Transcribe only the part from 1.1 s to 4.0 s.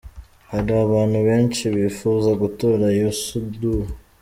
benshi bifuza gutora Youssou Ndour.